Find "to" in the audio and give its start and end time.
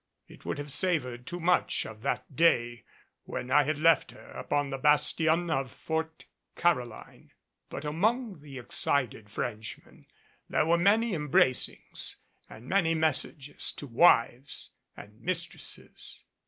13.73-13.85